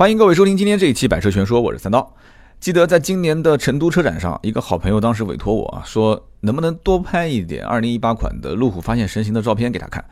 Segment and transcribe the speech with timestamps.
[0.00, 2.16] 欢迎各位收听今天这一期《百车全说》，我是三刀。
[2.58, 10.02] 记得在今年的成都车展上，一个好朋友当时委托我啊，说能不能多拍一点2018款的路虎发现神行的照片给他看。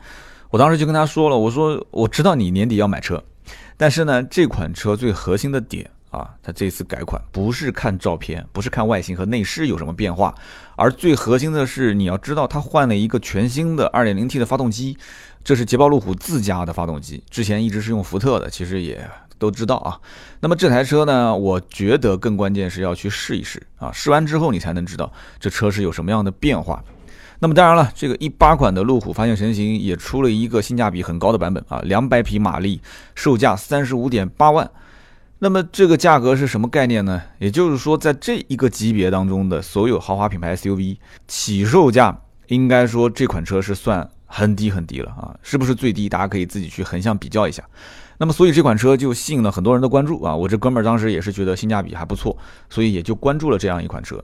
[0.51, 3.23] 我当时就跟他说了，我说我知道你年底要买车，
[3.77, 10.35] 但是呢，这款车最核心的点啊，它这次改款不是看照片，不是看外形和内饰有什么变化，
[10.75, 14.95] 而最核心的是你要知道它换了一个全新的 2.0T 的发动机，
[15.43, 19.09] 这是捷豹路虎自家的发动机，之前一直是用福特的，其实也。
[19.39, 19.99] 都知道啊，
[20.41, 21.35] 那么这台车呢？
[21.35, 26.83] 我觉得更关键是要去试一试啊，试完之后你才能知道这车是有什么样的变化。
[27.39, 32.81] 那么当然了，这个一八款的路虎发现神行也出了一个性价比很高的版本啊，两百匹马力，
[33.15, 34.69] 售价三十五点八万。
[35.41, 37.21] 那么这个价格是什么概念呢？
[37.39, 40.97] 也就是说，在这一个级别当中的所有豪华品牌 SUV
[41.29, 46.09] 起售价，应该说这款车是算很低很低了啊，是不是最低？
[46.09, 47.63] 大家可以自己去横向比较一下。
[48.21, 50.35] 那么，所以这款车就吸引了很多人的关注啊！
[50.35, 52.37] 我这哥们儿当时也是觉得性价比还不错，
[52.69, 54.21] 所以也就关注了这样一款车。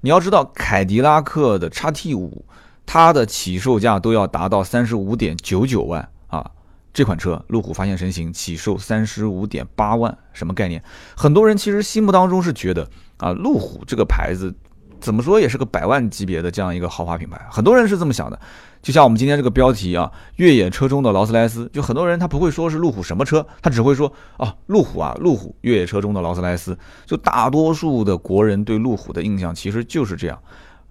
[0.00, 2.44] 你要知道，凯迪拉克的 XT 五，
[2.84, 6.50] 它的起售价都要达到三十五点九九万啊！
[6.92, 10.82] 这款车路虎发现神行起售三十五点八万，什么概念？
[11.16, 14.52] 很多人其实心目当中是觉得啊，路虎这个牌子。
[15.00, 18.38] 怎么说也是个百万级别的这样一个豪华品牌，很多人是这么想的。
[18.82, 26.78] 就像我们今天这个标题啊，越野车中的劳斯莱斯，就很多人他不会说是路虎什么车，他只会说啊，路虎啊，路虎越野车中的劳斯莱斯。
[27.04, 30.38] 就大多数的国人对路虎的印象其实就是这样，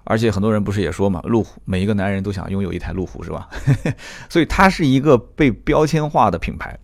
[0.03, 3.47] 而且很多人不是也说嘛，路虎每一个男人都想拥有一台路虎是吧？
[4.27, 6.77] 所以它是一个被标签化的品牌，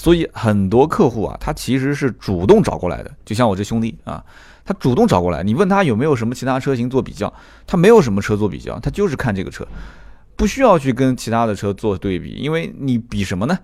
[0.00, 4.24] 所以很多客户啊，他其实是主动找过来的，就像我这兄弟啊。
[4.64, 7.30] 他主动找过来，你问他有没有什么其他车型做比较，
[7.66, 9.66] 他没有什么车做比较，他就是看这个车，
[10.36, 13.58] 不需要去跟其他的车做对比，因为你比什么呢？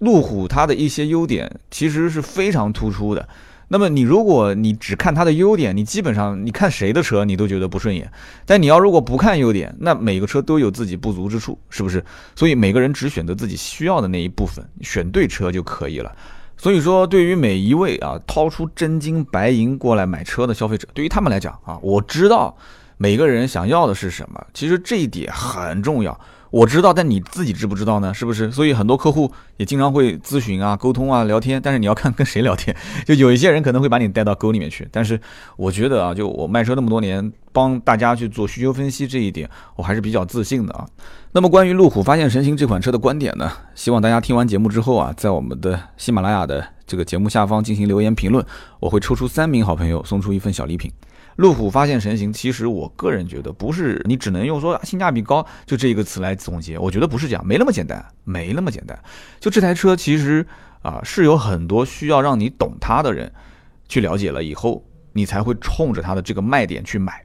[0.00, 3.28] 路虎它的一些优点其实是非常突出的。
[3.68, 8.10] 那么你如果你只看它的优点，你基本上你看谁的车你都觉得不顺眼。
[8.46, 12.02] 但你要如果不看优点，那每个车都有自己不足之处，是不是？
[12.34, 16.10] 所以每个人只选择自己需要的那一部分，选对车就可以了。
[16.56, 22.56] 所以说，对于每一位啊掏出真金白银过来买车的消费者，对于他们来讲啊，我知道
[22.96, 26.18] 每个人想要的是什么，其实这一点很重要。
[26.50, 28.12] 我知道，但你自己知不知道呢？
[28.14, 28.50] 是不是？
[28.50, 32.74] 所以很多客户也经常会咨询啊、沟通啊、聊天，但是你要看跟谁聊天。
[33.06, 35.20] 就有一些人可能会把你带到沟里面去，但是
[35.56, 40.86] 我觉得啊，就我卖车那么多年，帮大家去做需求分析这一点，我还是比较自信的啊。
[41.32, 48.44] 那么关于路虎发现神行这款车的观点呢，希望大家听完节目之后啊，在我们的喜马拉雅的这个节目下方进行留言评论，
[48.80, 50.90] 我会抽出三名好朋友送出一份小礼品。
[51.38, 58.98] 路虎发现神行，其实我个人觉得不是你只能用说性价比高就这一个词来总结，我觉得不是这样，没那么简单，没那么简单。
[59.38, 60.44] 就这台车其实
[60.82, 63.32] 啊是有很多需要让你懂它的人
[63.88, 67.24] 去了解了以后，你才会冲着它的这个卖点去买。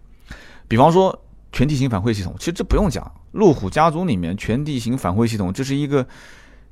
[0.68, 1.20] 比方说
[1.52, 6.06] 全地形反馈系统，其实这不用讲，路虎家族里面全地形反馈系统这是一个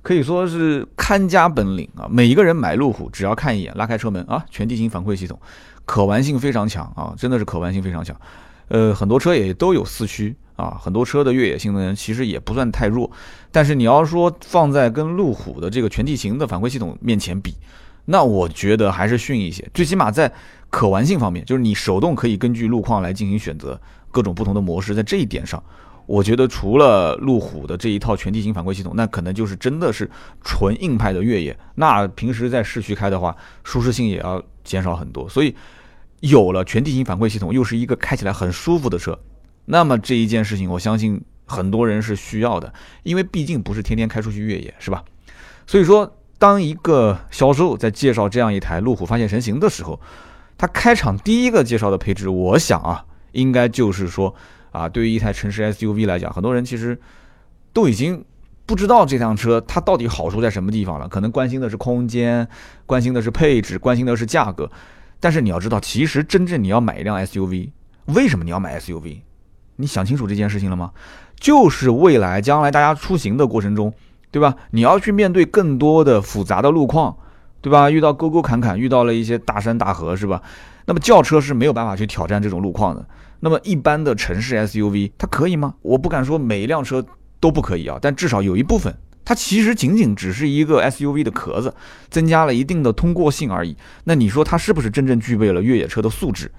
[0.03, 2.06] 可以说是看家本领啊。
[2.08, 5.40] 每一个人买路虎，只要看一眼，拉开车门啊，全地形反馈系统。
[5.86, 8.16] 可玩性非常强啊，真的是可玩性非常强。
[8.69, 13.12] 呃，很多车也都有四驱啊，很多车的越野性能其实也不算太弱。
[13.52, 17.53] 但是你要说放在跟路虎的这个全地形的反馈系统面前比，
[18.06, 19.70] 那我觉得还是逊一些。
[19.74, 20.31] 最起码在
[20.70, 23.78] 可玩性方面，就是你手动可以根据路况来进行选择
[24.09, 25.62] 各种不同的模式，在这一点上，
[26.06, 30.09] 我觉得除了路虎的这一套全地形反馈系统，那可能就是真的是
[30.41, 31.59] 纯硬派的越野。
[31.75, 34.41] 那平时在市区开的话，舒适性也要。
[34.63, 35.55] 减少很多，所以
[36.19, 39.17] 有了全地形反馈系统，又是一个开起来很舒服的车，
[39.66, 42.73] 那么这一件事情，我相信很多人是需要的，
[43.03, 45.03] 因为毕竟不是天天开出去越野，是吧？
[45.66, 49.99] 所以说，当一个销售在介绍这样一台路虎发现神行的时候，
[50.57, 54.33] 他开场第一个介绍的配置，我想啊，应该就是说
[54.72, 56.99] 啊，对于一台城市 SUV 来讲，很多人其实
[57.73, 58.25] 都已经。
[58.66, 61.07] 不知道这辆车它到底好处在什么地方了？
[61.09, 62.47] 可能关心的是空间，
[62.85, 64.72] 关心的是配置，关心的是价格。
[65.19, 67.72] 但是你要知道，其实真正你要买一辆 SUV，
[68.05, 69.22] 为什么你要买 SUV？
[69.75, 70.91] 你想清楚这件事情了吗？
[71.40, 73.93] 就是未来将来大家出行的过程中，
[74.31, 74.55] 对吧？
[74.72, 77.17] 你要去面对更多的复杂的路况，
[77.61, 77.90] 对吧？
[77.90, 80.41] 遇到沟沟坎坎，遇到了一些大山大河，是吧？
[80.85, 83.05] 那么轿车是没有办法去挑战这种路况的。
[83.41, 85.73] 那么一般的城市 SUV 它可以吗？
[85.81, 87.03] 我不敢说每一辆车。
[87.41, 88.96] 都不可以啊，但至少有一部分，
[89.26, 91.76] 它其实仅仅只是一个 SUV 的壳子，
[92.09, 93.76] 增加了一定的通过性而已。
[94.05, 96.49] 那你说它是不是真正具备了越野车的素质？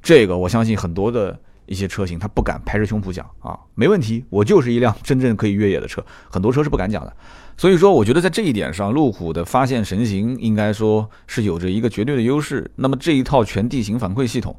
[0.00, 7.14] 这个我相信很多的一些车型，他不敢拍着胸脯讲啊，没问题，我就是一辆真正可以越野的车，很多车是不敢讲的。
[7.56, 12.70] 所以说，我觉得在这一点上，路虎的发现神行应该说是有着一个绝对的优势。
[12.76, 14.58] 那么这一套全地形反馈系统，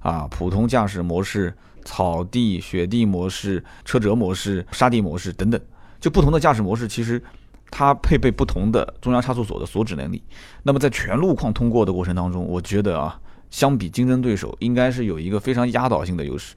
[0.00, 1.54] 啊，普通驾驶模式、
[1.84, 5.60] 草地、雪地模式、车辙模式、沙地模式等等，
[6.00, 7.22] 就不同的驾驶模式，其实
[7.70, 10.22] 它配备不同的中央差速锁的锁止能力。
[10.62, 13.18] 那么在全路况通过的过程当中，我觉得啊。
[13.52, 16.54] 相比竞争对手，应该是有一个非常压倒性的优势。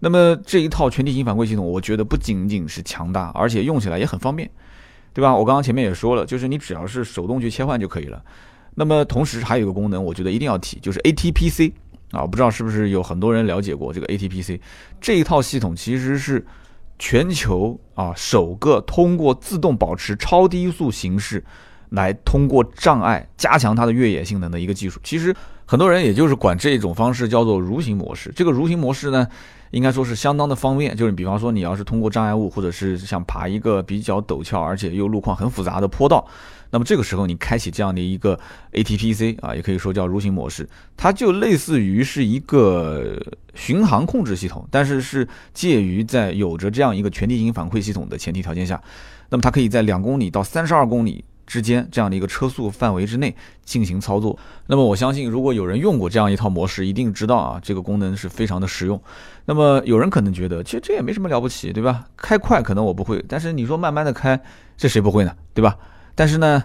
[0.00, 4.50] 那么这一套全地形反馈系统，我觉得不仅仅是强大，而且用起来也很方便，
[5.14, 5.34] 对吧？
[5.34, 8.22] 我刚刚前面也说了，就是你只要是手动去切换就可以了。
[8.74, 11.72] 那么同时还有一个功能，我觉得一定要提，就是 ATPC
[12.14, 14.60] 啊，不知道是不是有很多人了解过这个 ATPC
[15.00, 16.46] 这一套系统，其实是
[16.98, 21.44] 全球啊首个通过自动保持超低速形式
[21.90, 25.00] 来通过障碍加强它的越野性能的一个技术。
[25.02, 25.34] 其实。
[25.66, 28.30] 很多人也就是管这种方式叫做蠕行模式。
[28.36, 29.26] 这个蠕行模式呢，
[29.74, 30.96] 应该说是相当的方便。
[30.96, 36.26] 就是比方说，你要是通过障碍物，或者是想爬一个比较陡峭而且又路况很复杂的坡道，
[36.70, 38.38] 那么这个时候你开启这样的一个
[38.72, 43.20] ATPC 啊，也可以说叫蠕行模式，它就类似于是一个
[43.54, 48.80] 巡航控制系统，但是是介于在有着这样一个全地形反馈系统的前提条件下，
[49.28, 51.24] 那么它可以在两公里到三十二公里。
[51.46, 59.00] 之间这样的一个车速范围之内进行操作，那么我相信，如果有人用过这样一套模式，一定知道啊，这个功能是非常的实用。
[59.44, 62.04] 那么有人可能觉得，其实这也没什么了不起，对吧？
[62.16, 64.40] 开快可能我不会，但是你说慢慢的开，
[64.76, 65.34] 这谁不会呢？
[65.52, 65.76] 对吧？
[66.14, 66.62] 但是呢，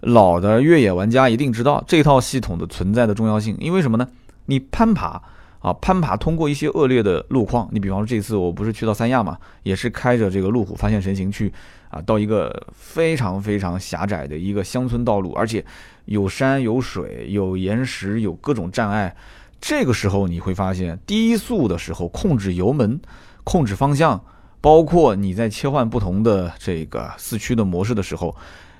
[0.00, 4.08] 老的越野玩家一定知道这套系统的存在的重要性，因为什么呢？
[4.46, 5.22] 你攀爬。
[5.62, 11.52] 啊，攀爬通过一些恶劣的路况，你比方说这次我不是去到三亚嘛，也是开着这个路虎发现神行去
[11.92, 15.62] 啊，到一个非常非常狭窄的一个乡村道路，而且
[16.06, 19.14] 有山有水有岩石有各种障碍。
[19.60, 22.98] 这个时候你会发现，低速的时候控制油门、
[23.44, 24.18] 控制方向，
[24.62, 28.34] 包括你在切换不同的这个四驱的模式的时候，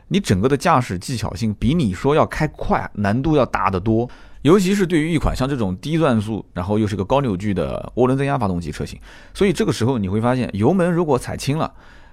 [0.08, 4.08] 你整个的驾驶技巧性比你说要开快难度要大得多。
[4.40, 8.98] 尤其是对于一款像这种低转速，然后又是个高扭矩的涡轮增压发动机车型，
[9.32, 11.72] 所以这个时候你会发现，油门如果踩轻了，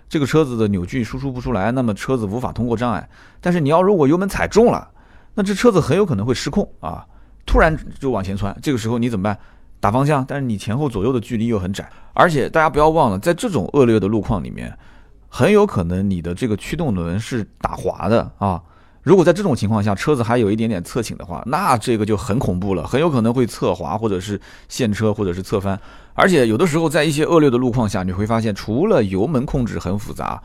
[0.10, 3.08] 这个车子的扭矩输出不出来，那么车子无法通过障碍。
[3.40, 4.90] 但是你要如果油门踩重了，
[5.36, 7.06] 那这车子很有可能会失控啊，
[7.46, 8.58] 突然就往前窜。
[8.62, 9.38] 这个时候你怎么办？
[9.80, 14.78] 打方向，但是你前后左右的距离又很窄，而且大家不要忘了，在这种恶劣的路况里面，
[15.30, 18.62] 很有可能你的这个驱动轮是打滑的啊。
[19.02, 25.80] 如果在这种情况下，车子还有一点点侧倾的话，那这个就很恐怖了，很有可能会侧滑，或者是陷车，或者是侧翻。
[26.14, 30.42] 而且有的时候在一些恶劣的路况下，你会发现，除了油门控制很复杂，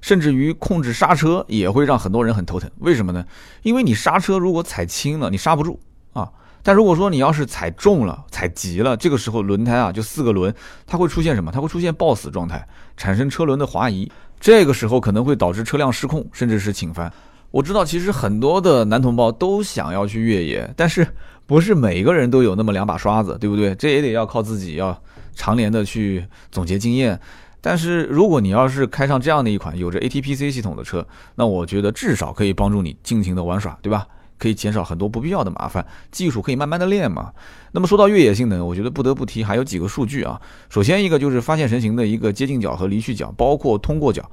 [0.00, 2.70] 甚至于控制刹车也会让很多人很头疼。
[2.78, 3.24] 为什么呢？
[3.62, 5.78] 因为你刹车如果踩轻了，你刹不住
[6.14, 6.24] 啊；
[6.62, 10.54] 但如果说你要是踩重了、踩急了，这个时候轮胎啊，就四个轮，
[10.86, 11.52] 它会出现什么？
[11.52, 12.66] 它会出现抱死状态，
[12.96, 14.10] 产生车轮的滑移，
[14.40, 17.12] 这个时候可能会导致车辆失控，甚至是倾翻。
[17.50, 21.06] 我知道，其实很多的男同胞都想要去越野，但是
[21.46, 23.74] 不是每个人都有那么两把刷子，对不对？
[23.74, 25.00] 这也得要靠自己，要
[25.34, 27.18] 常年的去总结经验。
[27.60, 34.06] 但是如果你要是开上这样的一款有着 ATPC 系统的车，那我觉得至少可以帮助你尽情的玩耍，对吧？
[34.38, 37.32] 可以减少很多不必要的麻烦，技术可以慢慢的练嘛。
[37.72, 40.40] 那么说到越野性能，我觉得不得不提还有几个数据啊。
[40.68, 44.30] 首先一个就是发现神行的一个接近角和离去角，包括通过角。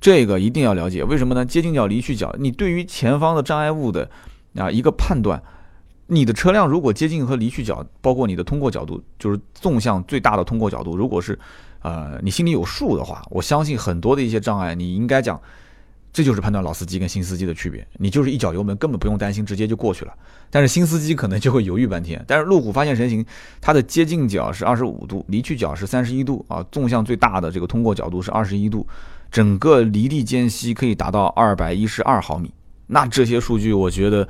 [0.00, 1.44] 这个一定要了解，为什么呢？
[1.44, 4.08] 接近角、离去角，你对于前方的障碍物的
[4.54, 5.42] 啊一个判断，
[6.06, 11.38] 你的车辆如果接近和离去角，包括你的通过角度，就是纵向最大的通过角度，如果是
[11.82, 15.40] 呃你心里有数的话，我相信很多的一些障碍，你应该讲，
[16.12, 17.86] 这就是判断老司机跟新司机的区别。
[17.98, 20.12] 你就是一脚油门，根本不用担心，直接就过去了。
[20.50, 22.24] 但是新司机可能就会犹豫半天。
[22.26, 23.24] 但是路虎发现神行，
[23.60, 28.86] 它的接近角是二十五度，离去角是三十一度啊，纵向最大的这个通过角度是二十一度。
[29.30, 32.50] 整个离地间隙可以达到二百一十二毫米，
[32.86, 34.26] 那这些数据我觉得，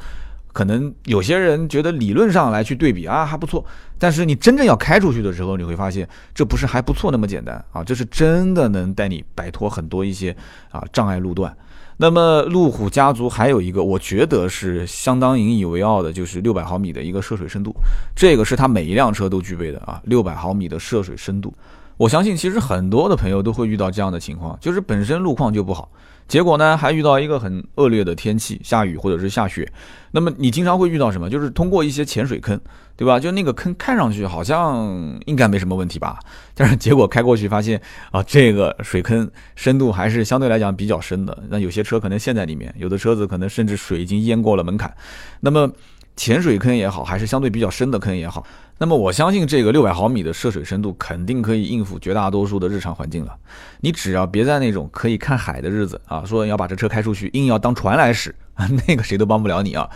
[0.53, 3.65] 可能有些人觉得理论上来去对比啊还不错，
[3.97, 10.37] 但是你真正要开出去的时候，你会发现这不是还不错那么简单啊，这是真的能带你摆脱很多一些
[10.73, 11.57] 啊障碍路段。
[12.01, 17.75] 那么路虎家族还有一个，我觉得是相当引以为傲的，就是六百毫米的一个涉水深度，
[18.15, 21.53] 这个是它每一辆车都具备的啊，六百毫米的涉水深度。
[21.97, 25.91] 我相信，其实很多的朋友都会遇到这样的情况，就是本身路况就不好，
[26.29, 29.67] 结果呢还遇到一个很恶劣的天气，下雨或者是下雪。
[30.11, 31.29] 那么你经常会遇到什么？
[31.29, 32.59] 就是通过一些浅水坑，
[32.97, 33.19] 对吧？
[33.19, 36.19] 就那个坑看上去好像应该没什么问题吧，
[36.55, 37.81] 但是结果开过去发现
[38.11, 41.37] 啊，这个水坑深度还是相对来讲比较深的。
[41.49, 44.95] 那有些车可能陷在里面，有的车子可能甚至水已经淹过了门槛。
[45.41, 45.71] 那么
[46.19, 48.45] 浅水坑也好，还是相对比较深的坑也好，
[48.79, 53.33] 那么我相信这个六百毫米的涉水深度肯定可以应付绝大多数的日常环境了。
[53.81, 59.89] 你只要别在那种可以看海的日子啊，说要把这车开出去，硬要当船来使啊， 那个谁都帮不了你啊。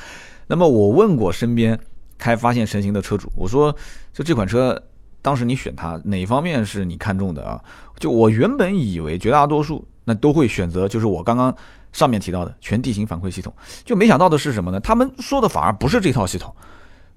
[0.46, 1.76] 那么我问过身边
[2.16, 3.74] 开发现神行的车主，我说
[4.12, 4.80] 就这款车，
[5.20, 7.60] 当时你选它哪方面是你看中的啊？
[7.98, 11.52] 就我原本以为绝大多数那都会选择，就是我刚刚。
[11.92, 13.52] 上面提到的全地形反馈系统，
[13.84, 14.80] 就没想到的是什么呢？
[14.80, 16.54] 他们说的反而不是这套系统，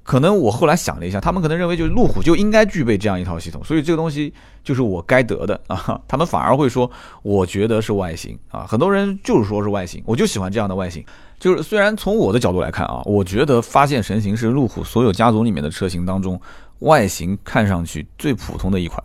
[0.04, 6.00] 可能我后来想了一下，他们可能认为就是路虎就应该具备这样一套系统，所以这个东西就是我该得的 啊。
[6.08, 6.90] 他们反而会说，
[7.24, 11.04] 我觉得是外形啊，很多人就是说是外形，我就喜欢这样的外形。
[11.40, 16.40] 就是虽然从我的角度来看啊，我觉得发现神行是路虎所有家族里面的车型当中
[16.80, 19.04] 外形看上去最普通的一款。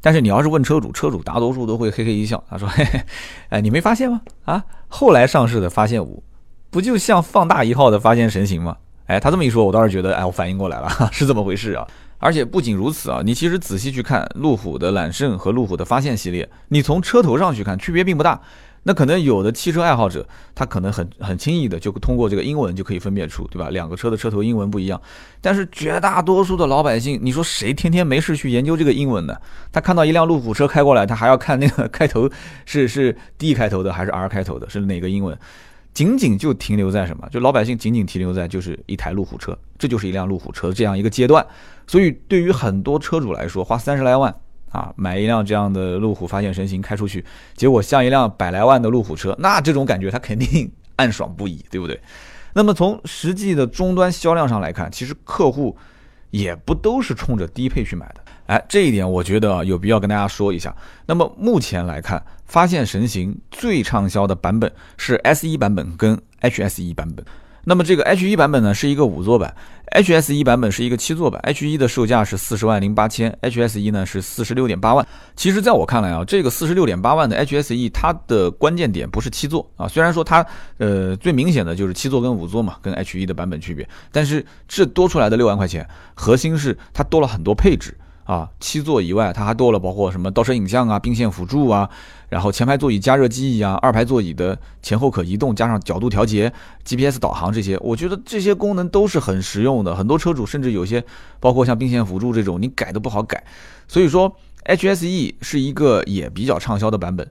[0.00, 3.00] 但是你要是问车主，车主大多数都会 嘿嘿一笑，他说：“嘿嘿，
[3.48, 4.20] 哎，你没发现吗？
[4.44, 6.22] 啊，后来上市的发现五，
[6.70, 8.76] 不就像放大一号的发现神行吗？
[9.06, 11.86] 哎，他这么一说，我倒是觉得，哎，我反应过来了， 是这么回事啊。
[12.20, 18.40] 而且不仅如此啊，你其实仔细去看路虎的揽胜和路虎的发现系列，你从车头上去看，区别并不大。”
[18.88, 23.68] 那可能有的汽车爱好者，他可能很很轻易的就通过这个英文就可以分辨出，对吧？
[23.68, 24.98] 两个车的车头英文不一样。
[25.42, 29.36] 但是绝大多数的老百姓，你说谁天天没事去研究这个英文呢？
[29.70, 32.30] 他看到一辆路虎车开过来，他还要看那个开头
[32.64, 35.38] 是是 D 开头的还是 R 开头的，是哪个英文？
[35.92, 37.28] 仅仅就停留在什么？
[37.30, 41.46] 就老百姓仅仅停留在就是一台路虎车，这就是一辆路虎车这样一个阶段。
[41.86, 44.34] 所以对于很多车主来说，花三十来万。
[44.70, 52.00] 啊，买一辆这样的路虎发现神行开出去，结果像一辆百来万的路虎车，那这种感觉他肯定 暗爽不已，对不对？
[52.54, 55.76] 那么从实际的终端销量上来看，其实客户
[56.30, 58.20] 也不都是冲着低配去买的。
[58.46, 60.74] 哎，这一点我觉得有必要跟大家说一下。
[61.06, 67.24] 那么目前来看，发现神行最畅销的版本是 S 一版本跟 HS 一版本。
[67.68, 69.54] 那么这个 H 一版本呢是一个五座版
[69.94, 71.38] ，HS 一版本是一个七座版。
[71.42, 75.06] H 一的售价是四十万零八千，HS 一呢是四十六点八万。
[75.36, 80.46] 其实，在我看来啊，这个四十六点八万的 HS 一，它的关键点不是七座啊，虽然说它
[80.78, 87.94] 呃最明显的就是七座跟五座嘛，跟 H 一的版本区别，但是这多出来的六万块钱，核心是它多了很多配置。
[88.28, 91.88] 啊，七座以外，它还多了包括什么倒车影像啊、并线辅助啊，
[92.28, 96.52] 然后前排座椅加热记忆啊，二排座椅的前后可移动，加上角度调节、
[96.84, 99.96] GPS 导航这些，我觉得这些功能都是很实用的。
[99.96, 101.02] 很多车主甚至有些，
[101.40, 103.42] 包括像并线辅助这种，你改都不好改。
[103.88, 104.30] 所以说
[104.66, 107.26] ，HSE 是一个也比较畅销的版本。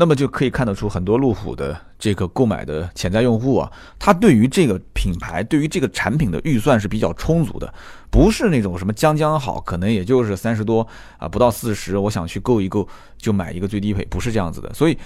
[0.00, 7.70] 那么就可以看得出，很多路虎的这个购买的潜在用户啊，他对于这个品牌、对于这个产品的预算是比较充足的，
[8.10, 10.86] 不是那种什么将将好，可能也就是三十多
[11.18, 12.88] 啊，不到四十，我想去购一购
[13.18, 14.72] 就买一个最低配，不是这样子的。
[14.72, 14.96] 所以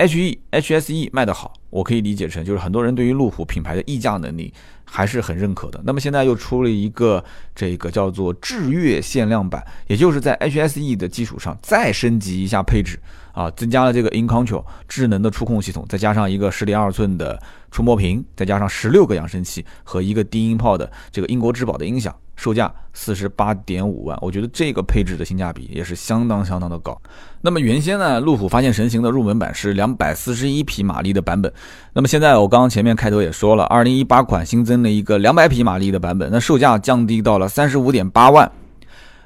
[0.00, 4.52] ，H E H S E 卖得好，我可以理解成就是很多人对于路虎品牌的溢价能力
[4.84, 5.80] 还是很认可的。
[5.84, 7.22] 那么现在又出了一个
[7.54, 12.98] 这个叫做智越限量版，也就是在 H S E 的基础上再升级一下配置。
[13.32, 17.40] 啊，增加了这个 InControl 智能的触控系统，再加上一个十点二寸的
[17.70, 24.18] 触摸屏，再加上十六个扬声器和一个低音炮的这个英国之宝的音响，售价四十八点五万。
[24.22, 26.98] 我觉得这个配置的性价比也是相当相当的高。
[27.42, 31.52] 那么原先呢，路虎发现神行的入门版是两百四十一匹马力的版本，
[31.92, 38.50] 那么现在我刚刚前面开头也说了，二零一八款新增了一个两百匹马力的版本，那售价降低到了三十五点八万。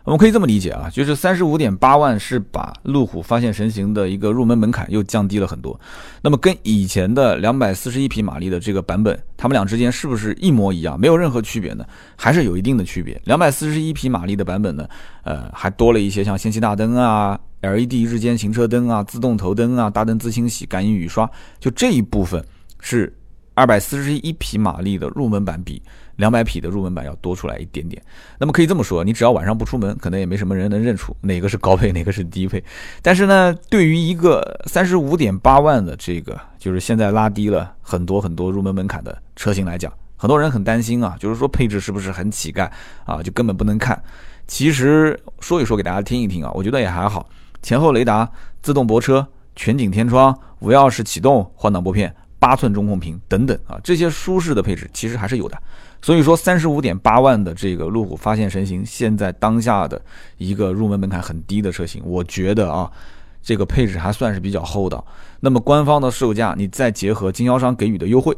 [0.04, 5.78] 我们可以这么理解啊，就是三十五点八万是把路虎发现神行的一个入门门槛又降低了很多。
[6.20, 11.00] 那么跟以前的两百四十一匹马力的这个版本，它们俩之间是不是一模一样？
[11.00, 11.86] 没有任何区别呢？
[12.16, 13.18] 还是有一定的区别。
[13.24, 14.86] 两百四十一匹马力的版本呢，
[15.22, 22.44] 呃，还多了一些像氙气大灯啊、LED 日间行车灯啊、自动头灯啊、大灯自清洗、感应雨刷，就这一部分
[22.78, 23.10] 是
[23.54, 25.82] 二百四十一匹马力的入门版比。
[26.16, 28.00] 两百匹的入门版要多出来一点点，
[28.38, 32.62] 那么可以这么说，你只要晚上不出门，可能也没什么人能认出哪个是高配，哪个是低配。
[33.02, 42.70] 但是呢，对于一个三十五点八万的这个，就是现在拉低了很多很多入门门槛的车型来讲，很多人很担心啊，就是说配置是不是很乞丐
[43.04, 44.00] 啊，就根本不能看。
[44.46, 47.28] 其实说一说给大家听一听啊，我觉得也还好，
[47.60, 48.30] 前后雷达、
[48.62, 55.56] 自动泊车、全景天窗、无钥匙启动、换挡拨片、八寸中控屏等等啊，这些舒适的配置其实还是有的。
[56.02, 59.98] 所以说，三十五点八万的这个路虎发现神行，现在当下的
[60.36, 62.92] 一个入门门槛很低的车型，我觉得啊，
[63.40, 65.02] 这个配置还算是比较厚道。
[65.40, 68.36] 那么官方的售价，你再结合经销商给予的优惠，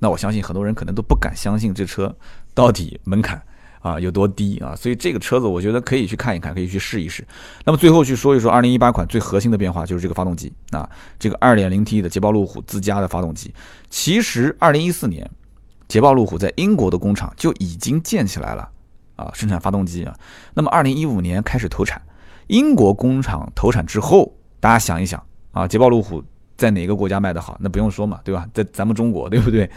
[0.00, 2.12] 那我相信很多人可能都不敢相信这车
[2.52, 3.40] 到底门槛
[3.80, 4.76] 啊有多低啊。
[4.76, 7.26] 所以这个车子，我觉得可以去看一看，可以去试一试。
[7.64, 13.52] 那么最后去说一说二零一八款最核心的变化，就是这个发动机啊，这个二点零 T 的捷豹路虎自家的发动机。
[13.88, 15.28] 其实二零一四年。
[15.88, 18.68] 捷豹路虎在英国的工厂就已经建起来了
[19.16, 20.16] 啊，生产发动机啊。
[20.54, 22.00] 那么二零一五年开始投产，
[22.46, 25.20] 英国工厂投产之后，大家想一想
[25.50, 26.22] 啊，捷豹路虎
[26.56, 27.58] 在哪个国家卖得好？
[27.60, 28.46] 那不用说嘛，对吧？
[28.54, 29.68] 在咱们中国，对不对？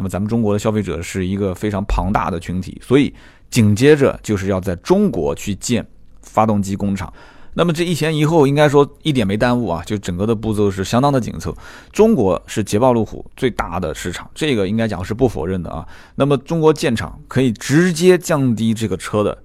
[0.00, 3.12] 那么咱们中国的消费者是一个非常庞大的群体，所以
[3.50, 5.86] 紧接着就是要在中国去建
[6.22, 7.12] 发动机工厂。
[7.52, 11.54] 那么这一前一后，应该说一点没耽误啊，就整个的步骤是相当的紧凑。
[11.92, 15.86] 中国是捷豹路虎最大的市场，这个应该讲是不否认的啊。
[16.14, 19.36] 那么中国建厂可以直接降低这个车的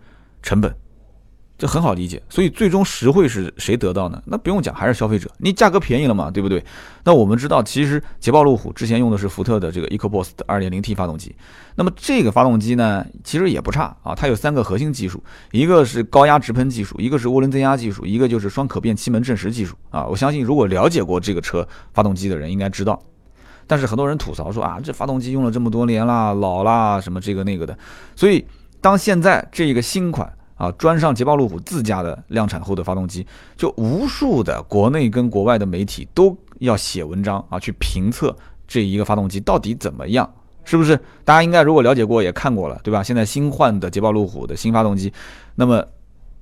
[0.41, 0.73] 成本。
[1.65, 4.21] 很好理解，所以最终实惠是谁得到呢？
[4.25, 5.29] 那不用讲，还是消费者。
[5.37, 6.63] 你价格便宜了嘛，对不对？
[7.03, 11.35] 那我们知道，其实捷豹路虎之前用的是福特的这个 EcoBoost 的 2.0T 发动机。
[11.75, 14.15] 那么这个发动机呢，其实也不差啊。
[14.15, 20.05] 它有三个核心技术，一个是高压直喷技术，一个是涡轮增压技术，一个就是双可变气门正时技术啊。
[20.05, 23.01] 我相信，如果了解过这个车发动机的人应该知道。
[23.67, 27.77] 但是很多人吐槽说啊，这发动机用了这么多年啦，老啦，什么这个那个的。
[28.15, 28.45] 所以
[28.81, 30.31] 当现在这个新款。
[30.55, 38.35] 啊，装上捷豹路虎自家的量产后的发动机，就无数的国内跟国外的媒体都要写文章啊，去评测
[38.65, 40.33] 这一个发动机到底怎么样，
[40.63, 40.97] 是不是？
[41.25, 43.03] 大家应该如果了解过也看过了，对吧？
[43.03, 45.11] 现在新换的捷豹路虎的新发动机，
[45.55, 45.85] 那么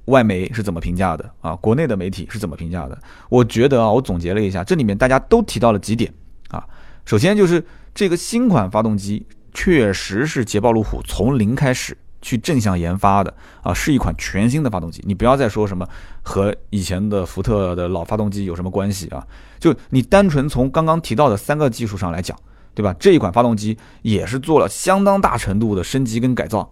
[0.06, 1.56] 外媒是怎么评价的啊？
[1.56, 2.96] 国内的媒体是怎么评价的？
[3.30, 6.14] 我觉得啊，我总结了一下，这里面大家都提到了几点
[6.50, 6.64] 啊。
[7.04, 7.66] 首先就是
[7.96, 11.98] 这个新款发动机确实是捷豹路虎从零开始。
[12.24, 15.04] 去正向研发的啊，是一款全新的发动机。
[15.06, 15.88] 你不要再说什么
[16.24, 19.24] 和以前的福特的老发动机有什么关系啊？
[19.60, 22.36] 就你单纯从刚刚提到的三个技术上来讲，
[22.74, 22.96] 对吧？
[22.98, 26.68] 这一款发动机也是做了相当大程度的升级跟改造。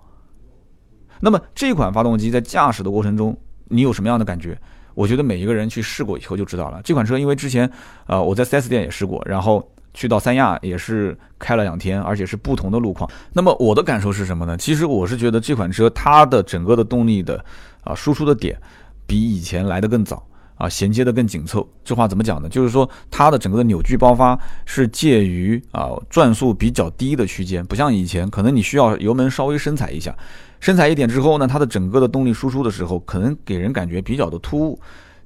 [1.20, 4.58] 那么这款发动机在驾驶的过程中，你有什么样的感觉？
[4.96, 6.81] 我觉得每一个人去试过以后就知道了。
[6.84, 7.72] 这款车因为之前
[8.08, 9.72] 呃我在 4S 店也试过，然后。
[9.93, 13.10] 去到三亚也是开了两天，而且是不同的路况。
[13.33, 14.55] 那么我的感受是什么呢？
[14.57, 17.43] 其实我是觉得这款车它的整个的动力的
[17.83, 18.57] 啊输出的点
[19.05, 21.67] 比以前来的更早啊，衔接的更紧凑。
[21.83, 22.48] 这话怎么讲呢？
[22.48, 30.15] 就是说它的整个的扭矩爆发是介于啊转速比较低的区间，不像以前可能你需要油门稍微深踩一下，
[30.60, 34.80] 深踩一点之后呢，它的整个的动力输出的时候可能给人感觉比较的突兀。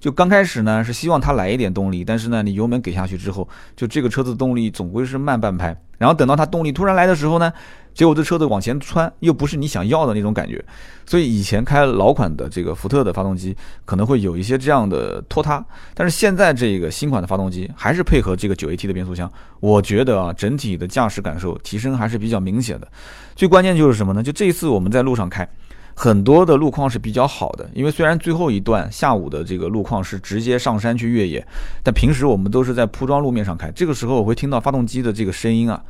[0.05, 5.75] 就刚开始呢，是希望它来一点动力，但是呢，你油门给下去之后，就这个车子动力总归是慢半拍。
[5.97, 7.51] 然后等到它动力突然来的时候呢，
[7.91, 10.63] 结果这车子往前窜，又不是你想要的那种感觉。
[11.07, 15.65] 所以以前开老款的这个福特的发动机可能会有一些这样的拖沓，
[15.95, 19.27] 但是现在这个新款的发动机还是配合这个九 AT 的变速箱，
[19.59, 22.87] 我觉得啊，整体的驾驶感受提升还是比较明显的。
[23.35, 24.21] 最关键就是什么呢？
[24.21, 25.49] 就这一次我们在路上开。
[25.97, 31.47] 很多的路况是比较好的，因为虽然最后一段下午的这个路况是直接上山去越野，
[31.81, 33.71] 但平时我们都是在铺装路面上开。
[33.71, 35.81] 这个时候我会听到发动机的这个声音啊，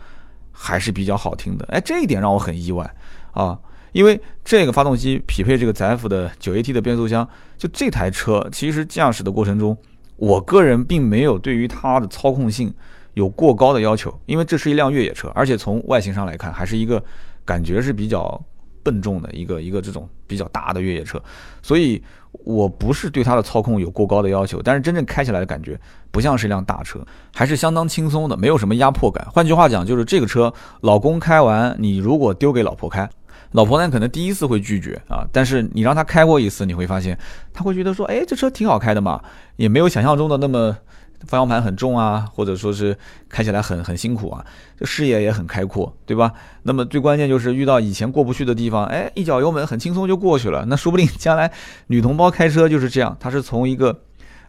[0.51, 1.65] 还是比较好听的。
[1.69, 2.95] 哎，这一点让我很意外
[3.31, 3.59] 啊，
[3.93, 9.75] 因为这个发动机匹配这个载孚的九 AT 的变速箱，就这台车其实驾驶的过程中，
[10.17, 12.71] 我个人并没有对于它的操控性
[13.15, 17.03] 有过高的要求，因为这是一辆越野车，而且从外形上来看，还是一个
[17.43, 18.39] 感觉是比较。
[18.85, 21.19] 笨重的一个一个这种比较大的越野车，
[21.63, 21.99] 所以
[22.43, 25.79] 我不是对它的操控有过高的要求，但是真正开起来的感觉
[26.11, 29.27] 不像是一辆大车，还是相当轻松的，没有什么压迫感。
[29.31, 33.09] 换句话讲，就是这个车老公开完，你如果丢给老婆开，
[33.53, 37.17] 老婆呢可能第一次会拒绝啊，但是你让她开过一次，你会发现
[37.51, 39.19] 她会觉得说，哎，这车挺好开的嘛，
[39.55, 40.77] 也没有想象中的那么。
[41.27, 44.45] 方向盘很重啊，或者说是开起来很很辛苦啊，
[44.79, 46.31] 这视野也很开阔，对吧？
[46.63, 50.65] 那么最关键就是遇到以前过不去的地方，哎，一脚油门很轻松就过去了。
[50.67, 51.51] 那说不定将来
[51.87, 54.01] 女同胞开车就是这样，她是从一个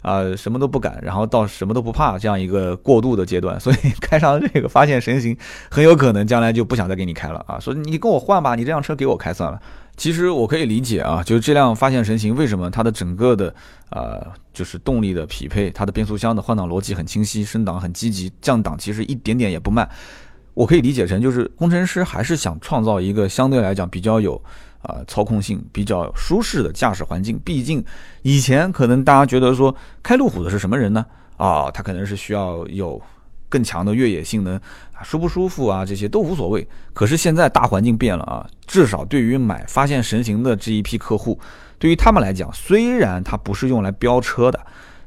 [0.02, 5.36] 啊什么都不敢，然后到什么都不怕这样一个过渡的阶段， 所以开上这个发现神行，
[5.70, 9.60] 很有可能将来就不想再给你开了啊，说你跟我换吧，你这辆车给我开算了。
[9.96, 13.54] 其实我可以理解啊，就是这辆发现神行为什么它的整个的
[13.90, 19.88] 呃就是动力的匹配，它的变速箱的换挡逻辑很清晰，升档很积极，降档其实一点点也不慢。
[20.52, 24.40] 我可以理解成就是工程师还是想创造一个相对来讲比较有
[24.82, 27.38] 啊操控性、比较舒适的驾驶环境。
[27.44, 27.82] 毕竟
[28.22, 31.06] 以前可能大家觉得说开路虎的是什么人呢？
[31.37, 33.00] 啊，他可能是需要有。
[33.48, 34.61] 更强的越野性能，
[35.02, 36.66] 舒不舒服啊，这些都无所谓。
[36.92, 41.38] 可是现在大环境变了啊，至少对于买发现神行的这一批客户，
[41.78, 44.61] 对于他们来讲，虽然它不是用来飙车的，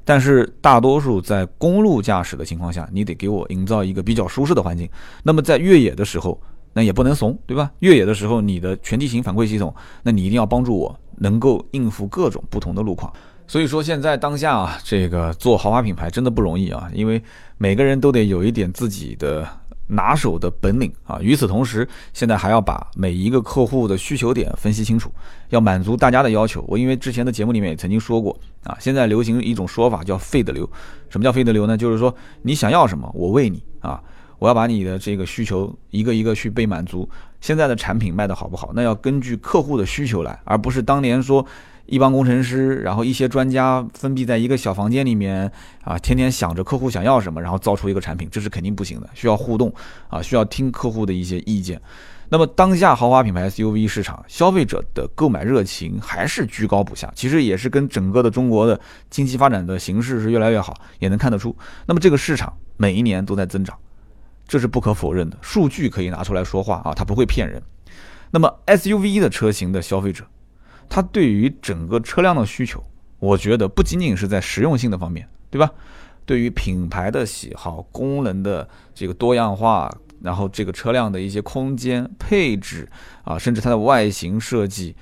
[0.06, 4.90] 但是大多数在公路驾驶的情况下，你得给我营造一个比较舒适的环境。
[5.24, 6.40] 那么在越野的时候，
[6.74, 7.72] 那也不能怂，对吧？
[7.80, 9.74] 越野的时候，你的全地形反馈系统，
[10.04, 13.12] 那你一定要帮助我能够应付各种不同的路况。
[13.48, 17.20] 所以说，现在当下啊，这个做豪华品牌真的不容易啊，因为
[17.58, 19.48] 每个人都得有一点自己的
[19.90, 21.20] 拿手的本领啊。
[21.22, 25.12] 与此同时，现在还要把每一个客户的需求点分析清楚，
[25.50, 26.64] 要满足大家的要求。
[26.68, 30.70] 我因为之前的节目里面也曾经说过啊，现在流行一种说法叫“费的流”。
[31.10, 31.78] 什么叫“费的流”呢？
[31.78, 34.02] 就是说你想要什么，我喂你啊，
[34.38, 37.10] 我要把你的这个需求一个一个去被满足。
[37.42, 41.46] 现在的产品卖的好不好，那要根据客户的需求来，而不是当年说。
[41.90, 45.52] 一帮工程师，然后一些专家封闭在一个小房间里面
[45.84, 49.10] 啊，天天想着客户想要什么，然后造出一个产品，这是肯定不行的。
[49.14, 49.74] 需要互动
[50.08, 51.82] 啊，需要听客户的一些意见。
[52.32, 61.56] 那么当下豪华品牌 SUV 市场，消费者的购买热情还是居高不下，其实也是跟整个的中国的经济发展的形势是越来越好，也能看得出。
[61.88, 63.76] 那么这个市场每一年都在增长，
[64.48, 67.60] 这是不可否认的，数据可以拿出来说话啊，它不会骗人。
[68.30, 70.24] 那么 SUV 的车型的消费者。
[70.90, 72.84] 它对于整个车辆的需求，
[73.20, 75.72] 我觉得不仅仅是在实用性的方面，对吧？
[76.26, 82.90] 对于品牌的喜好、功能的这个多样化，然后这个车辆的一些空间配置
[83.24, 84.96] 啊，甚至它的外形设计，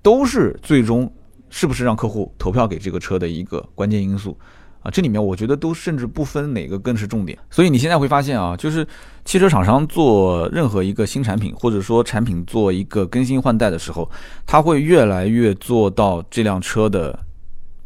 [0.00, 1.12] 都是最终
[1.50, 4.36] 是不是让客户投票给这个车的一个关键因素。
[4.82, 8.86] 啊，这里面我觉得都甚至不分哪个更是重点，所以你现在会发现啊，就是
[9.24, 14.10] 汽车厂商做任何一个新产品，或者说产品做一个更新换代的时候，
[14.46, 17.16] 它会越来越做到这辆车的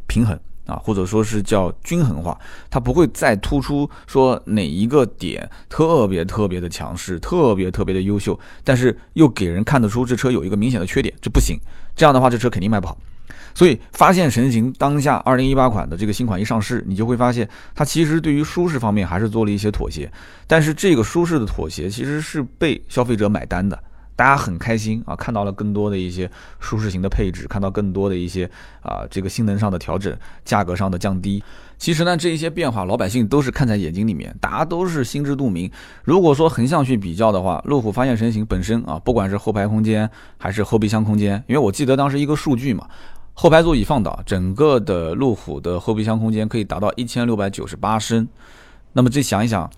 [0.07, 2.39] 平衡啊，或者说是叫均衡化，
[2.71, 11.59] 它不会再突出说哪一个点特别特别的强势，特别特别的优秀，但是又给人看得出这车有一个明显的缺点，这不行，
[11.95, 12.97] 这样的话这车肯定卖不好。
[13.57, 20.13] 所以发现神行当下二零一八款的这个新款一上市，你就会发现它其实对于舒适方面还是做了一些妥协，
[20.47, 23.83] 但是这个舒适的妥协其实是被消费者买单的，
[24.15, 28.45] 大家很开心啊，看到了更多的一些舒适型的配置，看到更多的一些
[28.83, 30.15] 啊这个性能上的调整，
[30.45, 31.43] 价格上的降低。
[31.79, 35.71] 其实呢，这一些变化老百姓都是看在眼睛里面，大家都是心知肚明。
[36.05, 42.87] 如果说横向去比较的话，路虎发现神行本身啊，不管是后排空间还是后备箱空间，因为我记得当时一个数据嘛。
[43.39, 48.27] 后排座椅放倒，整个的路虎的后备箱空间可以达到一千六百九十八升。
[48.95, 49.71] 那么这想一想，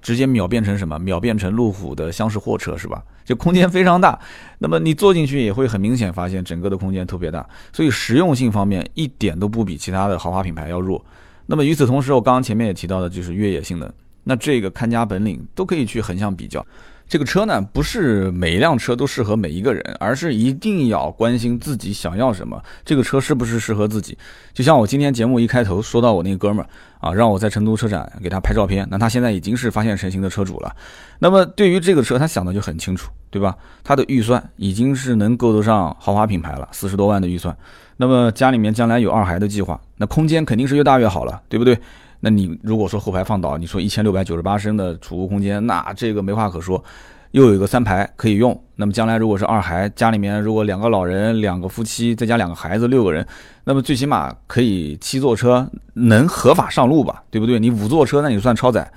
[0.00, 0.98] 直接秒变成什么？
[0.98, 3.04] 秒变成路虎的厢式货车是吧？
[3.22, 4.18] 就空间非常大。
[4.58, 11.04] 那么你坐进去也会很明显发现整个的空间特别大，所以实用性方面一点都不比其他的豪华品牌要弱。
[11.44, 16.64] 那么与此同时，我刚刚前面也提到的就是越野性能，那这个看家本领都可以去横向比较。
[17.06, 24.16] 这个车呢，不是每一辆车都适合每一个人，而是一定要关心自己想要什么，这个车是不是适合自己。
[24.52, 30.74] 就像我今天节目一开头说到我那个哥们儿啊，让我在成都车展给他拍照片，那他现在已经是发现神行的车主了。
[31.18, 33.54] 那么对于这个车，他想的就很清楚，对吧？
[33.84, 37.56] 他的预算已经是能够得上豪华品牌了，四十多万的预算。
[37.98, 41.78] 那么家里面将来有二孩的计划，那空间肯定是越大越好了，对不对？
[42.24, 46.82] 那你如果说后排放倒，你说一千六百九十八升的储物空间，那这个没话可说，
[47.32, 48.58] 又有一个三排可以用。
[48.76, 53.26] 那么将来如果是二孩，家里面如果两个老人、两个夫妻，再加两个孩子，六个人，
[53.62, 57.60] 那么最起码可以七座车能合法上路吧，对不对？
[57.60, 58.90] 你五座车，那你算超载。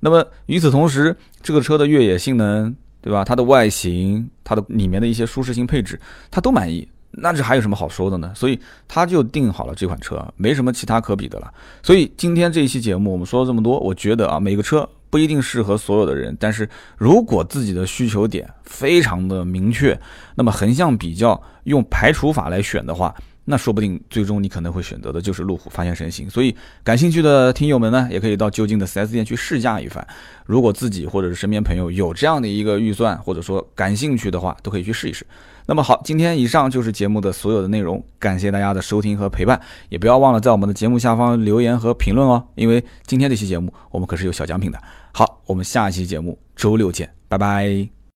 [0.00, 3.22] 那么与此同时，这个车的越野性能，对吧？
[3.22, 6.00] 它的外形，它的里面的一些舒适性配置，
[6.32, 6.88] 它都满意。
[7.12, 8.32] 那这还有什么好说的呢？
[8.34, 11.52] 所以他就定好了这款车，没什么其他可比的了。
[11.82, 19.98] 所以今天这一期节目我们说了这么多，我觉得啊，每个车不一定适合所有的人，但是如果自己的需求点非常的明确，
[20.34, 23.14] 那么横向比较用排除法来选的话。
[23.44, 30.06] 那说不定最终你可能会选择的就是路虎发现神行，所以感兴趣的听友们呢，也可以到就近的 4S 店去试驾一番。
[30.46, 35.26] 如果自己或者是身边朋友有这样的一个预算，或者说感兴趣的话，都可以去试一试。
[35.66, 44.78] 那么好，今天以上就是节目的所有的内容，感谢大家的收听和陪伴，也不要忘了在我们的节目下方留言和评论哦，因为今天这期节目我们可是有小奖品的。
[45.12, 48.01] 好，我们下期节目周六见，拜拜。